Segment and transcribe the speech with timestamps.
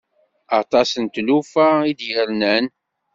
[0.59, 2.65] Aṭas n tlufa i d-yernan.